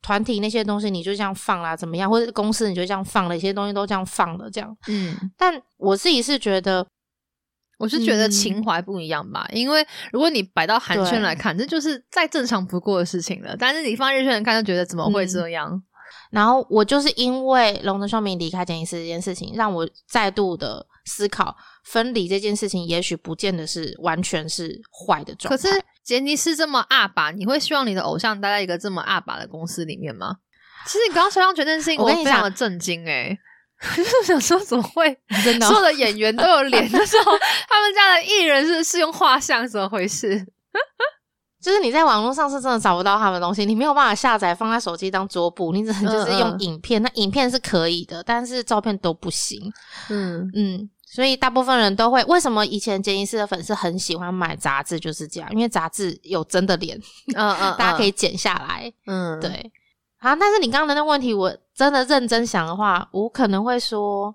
[0.02, 4.76] 团体那些东西你就这样放啦，怎么样，或者是公司你就这样放了，一些东西都这样放了这样。
[4.88, 6.84] 嗯，但我自己是觉得，
[7.78, 13.56] 我是觉得嗯情怀不一样吧，因为如果你摆到韩圈来看，这就是再正常不过的事情了。
[13.56, 15.82] 但是你放日圈人看，就觉得怎么会这样？
[16.30, 25.70] 然后我就是因为龙的秀明离开剪影师这件事情，让我再度的思考分离这件事情，也许不见得是完全是坏的状可态。
[25.72, 30.36] 是杰尼斯这么阿爸，你会希望你的偶像待在一个这么阿爸的公司里面吗？
[30.86, 33.36] 其实你刚刚肖像权这件事情，我非常的震惊哎、
[33.96, 37.32] 就是想说怎么会 真的哦所有的演员都有脸的时候，
[37.68, 40.44] 他们家的艺人是是用画像，怎么回事？
[41.62, 47.00] 就是你在网络上是真的找不到他们的东西，你没有办法下载放在手机当桌布，你只能就是用嗯嗯影片。
[47.00, 49.72] 那影片是可以的，但是照片都不行。
[50.10, 56.98] 嗯嗯，所以大部分人都会为什么以前杰尼斯的粉丝很喜欢买杂志，就是这样，因为杂志有真的脸，
[57.36, 58.90] 嗯嗯， 大家可以剪下来。
[59.06, 59.70] 嗯，对，
[60.18, 64.34] 好，但是你刚刚的那个问题，我真的认真想的话，我可能会说，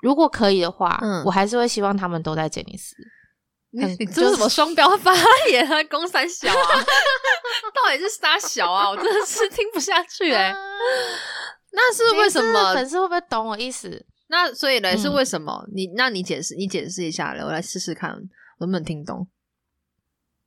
[0.00, 2.96] 如果可以的话，嗯我还是会希望他们都在杰尼斯。
[3.72, 5.14] 你很你这是什么双标发
[5.52, 5.80] 言啊？
[5.84, 6.74] 公三小啊？
[7.72, 8.90] 到底是啥小啊？
[8.90, 10.52] 我真的是听不下去 哎、
[11.70, 12.74] 那是为什么？
[12.74, 14.04] 粉丝会不会懂我意思？
[14.30, 15.66] 那所以呢是嗯为什么？
[15.74, 18.10] 你那你解释，你解释一下来，我来试试看，
[18.60, 19.26] 能不能听懂？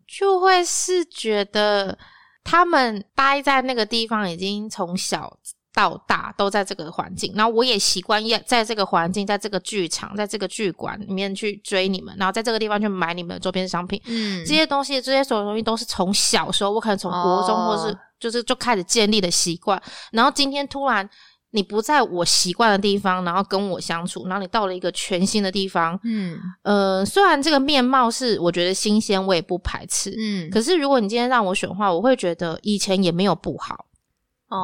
[0.08, 1.98] 就会是觉得
[2.44, 5.38] 他们待在那个地方，已经从小
[5.74, 14.02] 到大都在这个环境，然后我也习惯要在这个环境，在这个剧场，在这个剧馆里面去追你们，然后在这个地方去买你们的周边商品。
[14.06, 19.82] 嗯这些东西，这些所有东西都是从小时候，我可能从国中哦或是就是就开始建立的习惯。
[20.12, 21.10] 然后今天突然
[21.56, 30.14] 你不在我习惯的地方，然后跟我相处，然后你到了一个全新的地方，嗯呃，虽然这个面貌是我觉得新鲜，我也不排斥。
[30.18, 33.86] 嗯，可是如果你今天让我选的话，我会觉得以前也没有不好。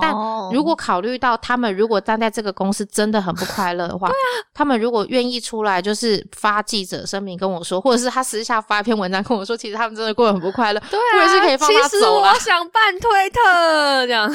[0.01, 4.09] 但哦如果考虑到他们如果站在这个公司真的很不快乐的话，
[4.53, 14.29] 他们如果愿意出来就是发记者声明跟我说，或者是他私下发一篇文章跟我说，其实他们真的过得很不快乐，对我也是啊，可以放他其实我想办推特这样。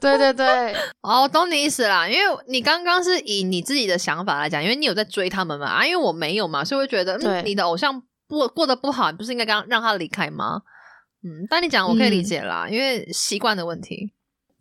[0.00, 10.60] 对对对， 哦，我懂你意思啦，因为你刚刚是以你自己的想法来讲，因为你有在追他们嘛啊，因为我没有嘛，所以我觉得，嗯，你的偶像不过得不好，你不是应该刚让他离开吗？
[11.26, 14.12] 嗯，但你讲我可以理解啦，因为习惯的问题。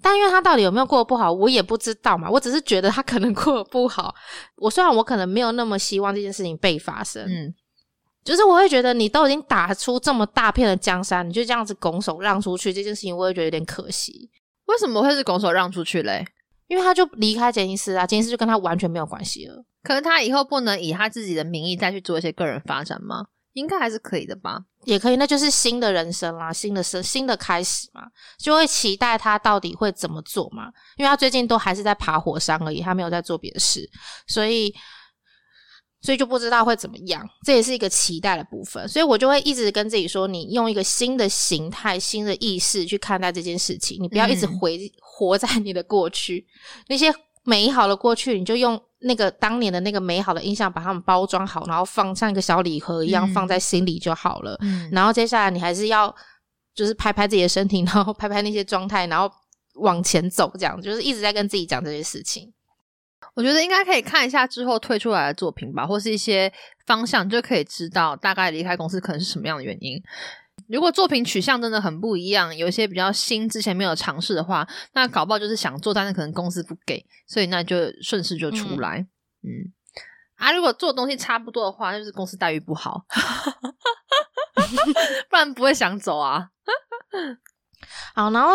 [0.02, 2.30] 但因为他到底有没有过得不好，我也不知道嘛。
[2.30, 4.14] 我只是觉得他可能过得不好。
[4.58, 7.54] 我虽然我可能没有那么希望这件事情被发生，嗯，
[8.24, 14.30] 就是我会觉得你都已经打出这么大片的江山，你就这样子拱手让出去，这件事情我会觉得有点可惜。
[14.66, 16.26] 为什么会是拱手让出去嘞？
[16.68, 19.64] 因为他就离开杰尼斯啊，杰尼斯就跟他完全没有关系了。
[19.84, 23.28] 可是他以后不能以他自己的名义再去做一些个人发展吗？
[23.56, 24.60] 应该还是可以的吧？
[24.84, 28.04] 也可以，那就是新的人生啦，新的生，新的开始嘛，
[28.38, 30.66] 就会期待他到底会怎么做嘛。
[30.98, 33.90] 因为他最近都还是在爬火山而已，他没有在做别的事，
[34.28, 34.74] 所以，
[36.02, 37.26] 所以就不知道会怎么样。
[37.46, 46.46] 这也是一个期待的部分，所以我就会一直跟自己说，你用一个新的形态、新的意识去看待这件事情，你不要一直嗯回、活在你的过去，
[46.90, 47.12] 那些
[47.44, 48.80] 美好的过去，你就用。
[49.06, 54.58] 那个当年的那个美好的印象，把它们包装好，然后放像一个小礼盒一样嗯放在心里就好了。
[54.62, 56.14] 嗯然后接下来你还是要
[56.74, 59.32] 就是拍拍自己的身体，然后拍拍那些状态，然后
[59.76, 62.52] 往前走，这样就是一直在跟自己讲这些事情。
[63.36, 66.52] 我觉得应该可以看一下之后退出来的作品吧，或是一些
[66.86, 70.02] 方向，就可以知道大概离开公司可能是什么样的原因。
[70.70, 79.06] 如果作品取向真的很不一样，有一些比较新，之前没有尝试的话，那搞不好就是想做，但是可能公司不给，所以那就顺势就出来。
[79.44, 79.72] 嗯
[80.36, 83.06] 啊，如果做东西差不多的话，那就是公司待遇不好，
[85.30, 86.50] 不然不会想走啊。
[88.14, 88.50] 好，然后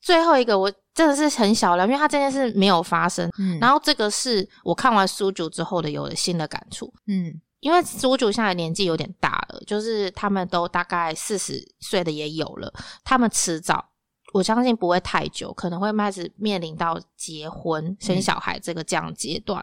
[0.00, 3.30] 最后一个我真的是很小了，因为他这件事没有发生。
[3.38, 12.72] 嗯然后这个是我看完书主之后的有了新的感触，嗯因为书主现在年纪有点大了，就是他们都大概四十岁的也有了，
[13.04, 13.86] 他们迟早。
[14.32, 19.60] 我相信不会太久，可能会开始面临到结婚、生小孩这个这样的阶段。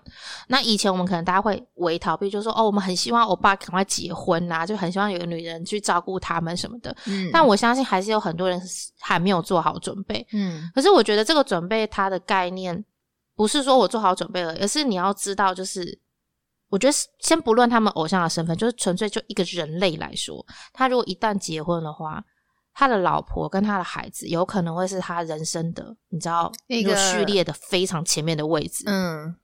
[0.50, 6.94] 那以前我们可能大家会微逃避，就说哦，我们很希望我爸赶快结婚啊，就很希望有个女人去照顾他们什么的。
[7.06, 10.28] 嗯，但我相信还是有很多人是还没有做好准备。
[10.34, 12.84] 嗯可是我觉得这个准备它的概念
[13.38, 15.98] 不是说我做好准备了，而是你要知道，就是
[16.70, 22.24] 我觉得先不论他们偶像的身份，就是纯粹就一个人类来说，他如果一旦结婚的话，
[22.74, 28.84] 他的老婆跟他的孩子有可能会是他人生的，你知道一个那个序列的非常前面的位置。
[28.88, 29.36] 嗯，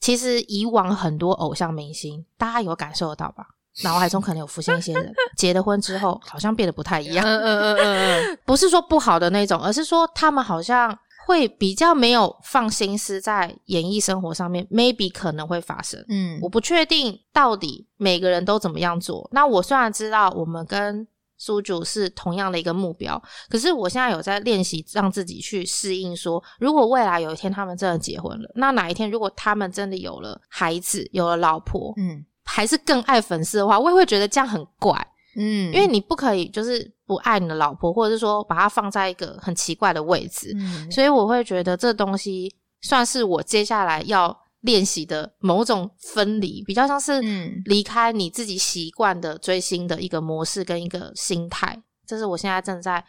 [0.00, 3.46] 其实以往很多偶像明星，大家有感受得到吧？
[3.84, 7.24] 脑海中可能有浮现一些人，结了婚之后好像变得不太一样。
[7.24, 10.96] 嗯嗯嗯嗯嗯， 不是说不好的那种，而是说他们好像
[11.26, 16.04] 会比较没有放心思在演艺生活上面，maybe 可能会发生。
[16.08, 19.28] 嗯我不确定到底每个人都怎么样做。
[19.32, 21.06] 那我虽然知道我们跟
[21.38, 34.94] 苏主是同样的一个目标，可是我现在有在练习让自己去适应说如果未来有一天他们真的结婚了，那哪一天如果他们真的有了孩子，有了老婆，嗯还是更爱粉丝的话，我也会觉得这样很怪。
[35.36, 40.90] 嗯，因为你不可以就是不爱你的老婆，或者是说把她放在一个很奇怪的位置，嗯。
[40.90, 47.62] 所以我会觉得这东西算是我接下来要练习的某种分离，比较像是嗯。
[47.64, 53.04] 离开你自己习惯的追星的一个模式跟一个心态，这是我现在正在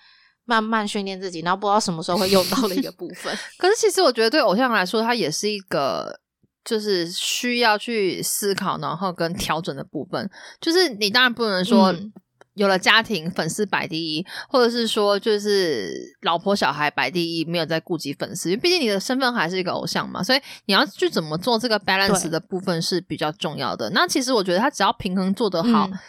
[0.45, 3.33] 慢慢训练自己，然后不知道什么时候会用到的一个部分。
[3.57, 6.19] 可是其实我觉得对偶像来说，它也是一个
[6.63, 10.30] 就是需要去思考，然后跟调整的部分。
[10.62, 12.13] 就是你当然不能说嗯
[12.56, 18.49] 有了家庭，粉丝摆第一，或者是说就是老婆小孩摆第一，没有在顾及粉丝。
[18.49, 23.89] 因为毕竟你的身份还是一个偶像嘛，所以你要去怎么做这个 balance 的部分是比较重要的。
[23.89, 25.99] 那其实我觉得他只要平衡做得好，嗯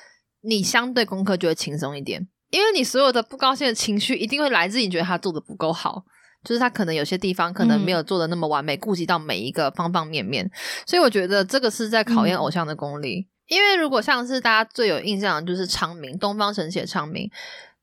[0.43, 2.29] 你相对功课就会轻松一点。
[2.51, 6.05] 因为你所有的不高兴的情绪一定会来自你觉得他做的不够好，
[6.45, 10.49] 就是他可能有些地方可能没有做的那么完美，顾及到每一个方方面面，
[10.87, 12.39] 所以我觉得这个是在考验嗯。
[12.39, 13.27] 偶像的功力。
[13.49, 17.31] 因为如果像是大家最有印象的就是昌明，东方神起的昌明，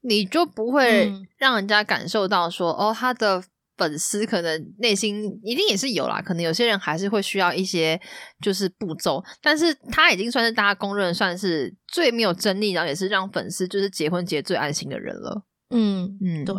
[0.02, 1.28] 你就不会嗯。
[1.38, 3.44] 让人家感受到说，哦，他的
[3.78, 8.00] 粉丝可能内心一定也是有啦，可能有些人还是会需要一些
[8.42, 15.44] 就是步骤，但是他已经算是大家公认算是最没有争议，然后也是让粉丝就是结婚结最安心的人了。
[15.70, 16.56] 嗯，嗯，对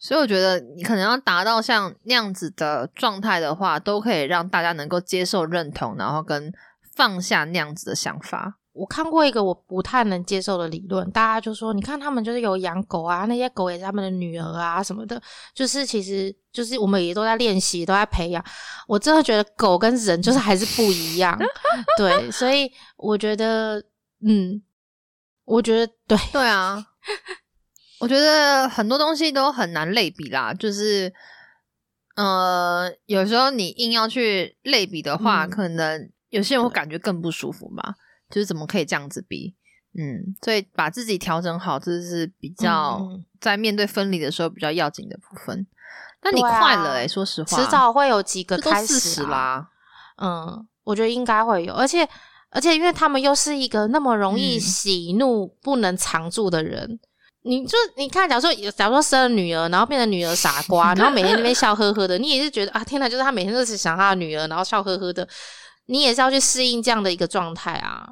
[0.00, 6.50] 所以我觉得你可能要达到像那样子的状态的话，都可以让大家能够接受、认同，然后跟
[6.94, 8.56] 放下那样子的想法。
[8.72, 15.20] 我看过一个我不太能接受的理论，大家就说，你看他们就是有养狗啊，那些狗也是他们的女儿啊什么的，
[15.52, 18.42] 就是其实就是我们也都在练习，都在培养。
[18.86, 21.38] 我真的觉得狗跟人就是还是不一样，
[21.98, 23.84] 对，所以我觉得，
[24.24, 24.62] 嗯，
[25.44, 26.86] 我觉得对对啊。
[28.00, 31.12] 我觉得很多东西都很难类比啦，就是，
[32.16, 37.94] 呃，有时候你硬要去类比的话，可能有些人会感觉更不舒服嘛。
[38.30, 39.54] 就是怎么可以这样子比？
[39.98, 43.00] 嗯，所以把自己调整好，这是比较
[43.40, 45.66] 在面对分离的时候比较要紧的部分。
[46.22, 49.68] 那你快了哎，说实话，迟早会有几个开始啦。
[50.22, 52.08] 嗯，我觉得应该会有，而且
[52.50, 57.00] 而且，因为他们又是一个那么容易喜怒不能藏住的人。
[57.42, 65.26] 你就你看，假如说，假如说生了女儿，然后变成女儿傻瓜， 然后每天那边笑呵呵的，你也是觉得啊，天哪，就是他每天都是想他的女儿，然后笑呵呵的，
[65.86, 68.06] 你也是要去适应这样的一个状态啊。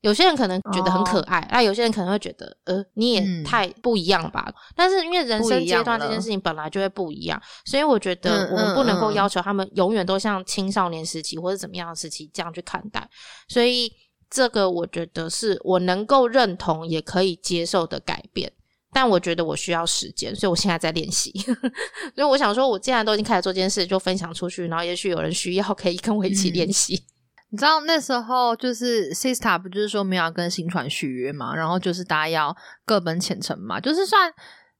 [0.00, 4.50] 有些人可能觉得很可爱，那有些人可能会觉得，呃，你也太不一样了吧。
[4.74, 13.06] 但是因为人生阶段这件事情本来就会不一样，所以我觉得我们不能够要求他们永远都像青少年时期或者怎么样的时期这样去看待。
[13.46, 13.92] 所以。
[14.34, 18.50] 这个我觉得是我能够认同也可以接受的改变，
[18.92, 21.30] 但我觉得我需要时间，所以我现在在练习。
[22.16, 27.04] 所以我想说，我既然都已经开始做这件事，就分享出去，然后也许有人需要，可以跟我一起练习。
[27.50, 34.32] 你知道那时候就是 Sista 不就是说没有跟新传续约嘛，然后就是大家要各奔前程嘛，就是算。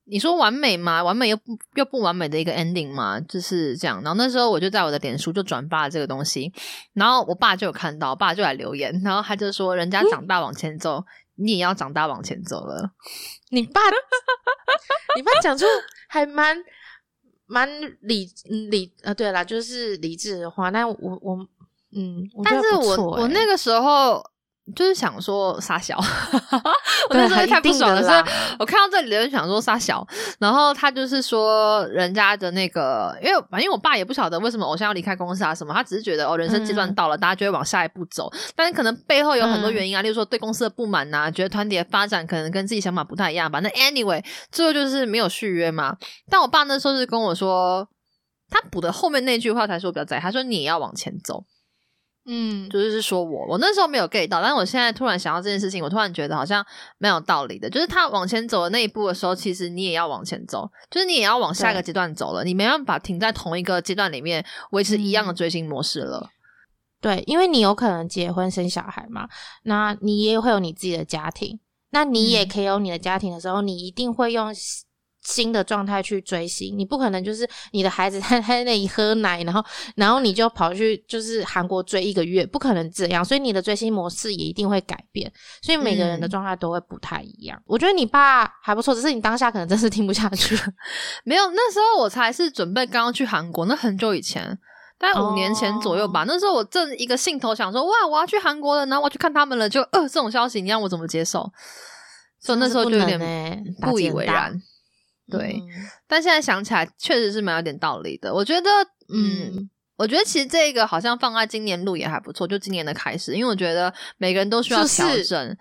[0.07, 1.03] 你说完美吗？
[1.03, 3.19] 完美又不又不完美的一个 ending 嘛？
[3.21, 4.03] 就是这样。
[4.03, 6.53] 然后那时候我就在我的脸书就转发了这个东西，
[6.93, 11.05] 然后我爸就有看到，我爸就来留言，然后他就说：“人家长大往前走，
[11.37, 12.91] 你也要长大往前走了。”
[13.51, 13.81] 你爸，
[15.17, 15.65] 你爸讲出
[16.09, 16.57] 还蛮
[17.47, 17.69] 蛮
[18.01, 18.29] 理
[18.71, 20.69] 理呃，对啦，就是理智的话。
[20.69, 21.49] 那我我
[21.97, 24.23] 嗯，但是我我那个时候。
[24.75, 25.95] 就是想说傻小，
[27.11, 28.03] 我那时候太不爽了。
[28.03, 28.09] 是
[28.59, 30.07] 我看到这里就想说傻小，
[30.39, 38.33] 然后他就是说人家的那个，因为反正我爸也不晓得为什么偶像要离开公司啊什么，他只是觉得哦人生阶段到了，大家就会往下一步走。
[38.57, 43.61] 但是可能背后有很多原因啊，例如说对公司的不满呐，觉得团体的发展可能跟自己想法不太一样吧。
[43.61, 45.95] 那 anyway，最后就是没有续约嘛。
[46.31, 47.87] 但我爸那时候是跟我说，
[48.49, 50.21] 他补的后面那句话才是我比较在意。
[50.21, 51.45] 他说你也要往前走。
[52.27, 56.65] 嗯，就是说我我那时候没有 get 到，但是我现在突然想到这件事情，我突然觉得好像
[56.97, 57.69] 蛮有道理的。
[57.69, 66.31] 就是他往前走的那一步的时候，其实你也要往前走，就是你也要往下一个阶段走了，你没办法停在同一个阶段里面维持一样的追星模式了。
[67.01, 69.29] 对，因为你有可能结婚生小孩嘛，
[69.65, 71.61] 那你也会有你自己的家庭，
[71.91, 74.51] 那你也可以有你的家庭的时候，你一定会用。
[75.25, 79.65] 新的状态去追星，你不可能就是你的孩子在在那里喝奶，然后
[79.97, 87.61] 然后你就跑去就是韩国追一个月，不可能这样，所以你的追星模式也一定会改变，所以每个人的状态都会不太一样。
[87.65, 90.63] 我觉得你爸还不错，只是你当下可能真是听不下去了。
[91.25, 94.59] 没有，那时候我才是准备刚刚去韩国，那很久以前，
[94.99, 96.25] 大概五年前左右吧。
[96.27, 101.51] 那时候我正一个兴头想说，哇，我要去韩国了，然后我去看他们了，就呃这种消息，你让我怎么接受？
[102.41, 103.19] 所以那时候就有点
[103.81, 104.55] 不以为然。
[105.31, 105.61] 对，
[106.07, 108.33] 但现在想起来，确实是蛮有点道理的。
[108.35, 108.71] 我觉得，
[109.09, 115.57] 嗯，我觉得其实这个好像放在今年录也还不错，就今年的开始，因为我觉得每个人都需要调整。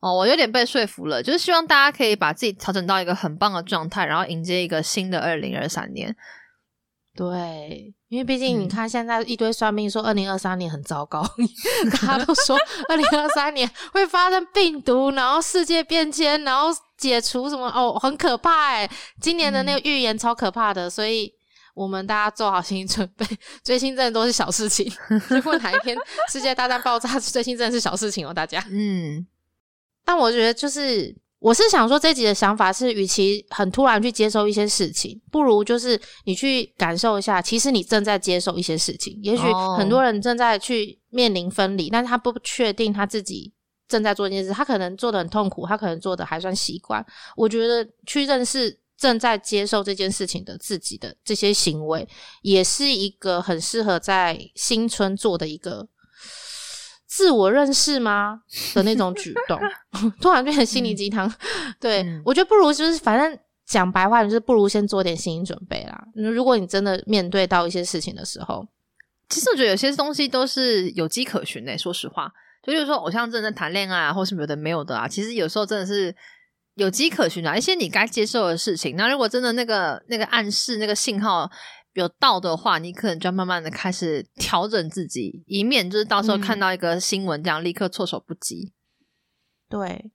[0.00, 6.16] 哦，我有点被说服了，就是希望大家可以把自己调整到一个很棒的状态，然后迎接一个新的二零二三年。
[7.14, 11.22] 对，因为毕竟你看，现在一堆算命说二零二三年很糟糕，
[12.00, 12.56] 大家都说
[12.88, 18.90] 二零二三年会发生病毒，然后世界变迁，然后解除什么哦，很可怕哎！
[19.20, 21.30] 今年的那个预言超可怕的，所以
[21.74, 23.26] 我们大家做好心理准备，
[23.62, 24.90] 追星真的都是小事情。
[25.28, 25.94] 如果哪一天
[26.30, 28.64] 世界大战爆炸，追星真的是小事情哦，大家。
[28.70, 29.26] 嗯，
[30.02, 31.14] 但我觉得就是。
[31.42, 39.18] 我是想说，这集的想法是，与其很突然去接受一些事情，不如就是你去感受一下，其实你正在接受一些事情。
[39.24, 39.42] 也许
[39.76, 43.52] 很多人正在去面临分离，但是他不确定他自己
[43.88, 47.04] 正在做一件事，他可能做的很痛苦，他可能做的还算习惯。
[47.36, 52.08] 我觉得去认识正在接受这件事情的自己的这些行为，
[52.42, 55.88] 也是一个很适合在新春做的一个。
[57.14, 58.40] 自我认识吗
[58.72, 59.60] 的那种举动，
[60.18, 61.30] 突然变成心灵鸡汤。
[61.78, 66.04] 对我觉得不如就是反正讲白话，就是不如先做点心理准备啦。
[66.14, 68.66] 如果你真的面对到一些事情的时候，
[69.28, 71.76] 其实我觉得有些东西都是有迹可循的。
[71.76, 72.32] 说实话，
[72.62, 76.14] 就比如说偶像真的谈恋爱啊，或是有的没有的啊，其实有时候真的是
[76.76, 78.96] 有迹可循啊，一些你该接受的事情。
[78.96, 81.50] 那如果真的那个那个暗示、那个信号
[81.94, 88.72] 有到的话，你可能就要慢慢的开始调整自己，以免就是到时候看到一个新闻这样立刻措手不及。
[89.68, 90.10] 对，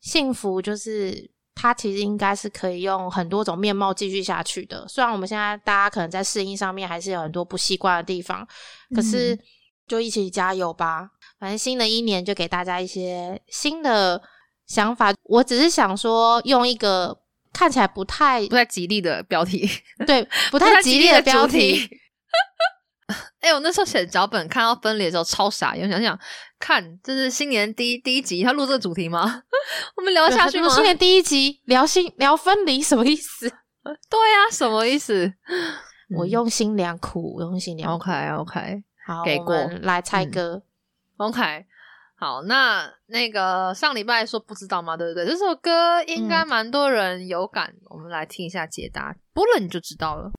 [0.00, 4.86] 幸福就是它其实应该是可以用很多种面貌继续下去的。
[4.88, 8.46] 虽然我们现在大家可能在适应上面还是有很多不习惯的地方，
[8.94, 9.38] 可是
[9.86, 11.10] 就一起加油吧。
[11.38, 14.22] 反正新的一年就给大家一些新的
[14.66, 15.12] 想法。
[15.24, 17.18] 我只是想说，用一个
[17.56, 19.66] 看起来不太不太吉利的标题，
[20.06, 21.88] 对不太吉利的标题。
[23.40, 26.18] 哎，我那时候写脚本看到分离的时候超傻，眼，想想
[26.58, 29.42] 看，这是新年第一第一集，他录这个主题吗？
[29.96, 30.68] 我们聊下去吗？
[30.68, 33.48] 新年第一集聊新聊分离什么意思？
[34.10, 35.32] 对呀，什么意思？
[36.16, 37.94] 我用心良苦，我用心良苦。
[37.94, 40.62] OK OK，好，给过来猜歌。
[41.16, 41.64] OK，
[42.18, 44.96] 好，那那个上礼拜说不知道吗？
[44.96, 45.26] 对不对？
[45.26, 50.32] 这首歌应该蛮多人有感，我们来听一下解答，播了你就知道了。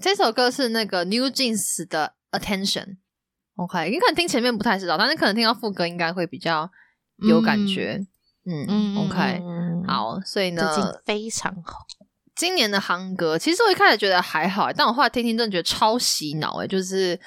[0.00, 6.70] 这首歌是那个 New Jeans 的 Attention，OK，你可能听前面不太知道，但是可能听到副歌应该会比较
[7.28, 8.06] 有感觉。
[8.46, 9.42] 嗯，OK，
[9.88, 11.78] 好，所以呢，非常好。
[12.36, 17.18] 今年的夯歌，其实我一开始觉得还好，但我后来听听，真的觉得超洗脑哎，就是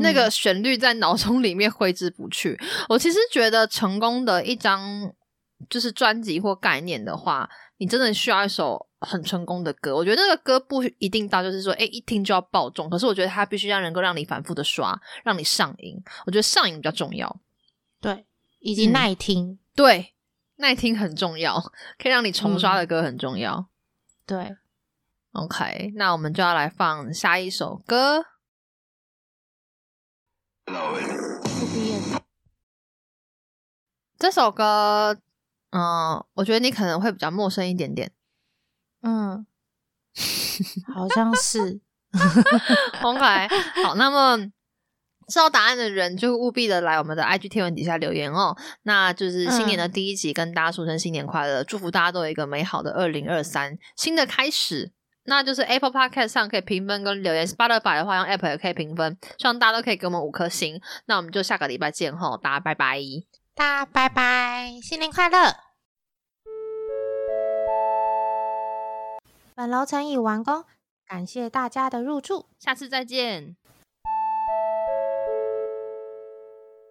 [0.00, 2.56] 那个旋律在脑中里面挥之不去。
[2.88, 5.12] 我其实觉得成功的一张。
[5.68, 9.94] 就是专辑或概念的话，你真的需要一首很成功的歌。
[9.94, 12.88] 我觉得这个歌不一定到，就是说，哎，一听就要爆中。
[12.90, 15.96] 可是我觉得它必须要能够让你反复的刷，让你上瘾。
[16.26, 17.40] 我觉得上瘾比较重要，
[18.00, 18.26] 对，
[18.60, 20.14] 以及耐听，对，
[20.56, 21.60] 耐听很重要，
[21.98, 23.68] 可以让你重刷的歌很重要。
[24.26, 24.56] 对
[25.32, 28.24] ，OK，那我们就要来放下一首歌。
[34.18, 35.20] 这首歌。
[35.70, 38.10] 嗯，我觉得你可能会比较陌生一点点。
[39.02, 39.46] 嗯，
[40.94, 41.80] 好像是。
[43.02, 43.48] OK，
[43.84, 44.38] 好，那么
[45.28, 48.56] 知道答案的人就务必的来我们的 IG 贴文底下留言哦。
[48.84, 54.90] 那就是新年的第一集，跟大家说声新年快乐，祝福大家都有一个美好的二零二三新的开始。
[55.24, 60.80] 那就是 Apple Podcast 上可以评分跟留言，Spotify 的话用 Apple 也可以评分，希望大家都可以给我们五颗星。
[61.04, 62.98] 那我们就下个礼拜见吼，大家拜拜。
[63.58, 65.52] 大拜拜，新年快乐！
[69.56, 70.64] 本楼层已完工，
[71.04, 73.56] 感谢大家的入住，下次再见。